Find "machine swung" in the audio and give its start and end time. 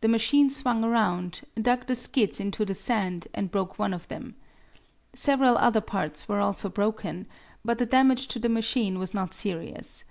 0.08-0.82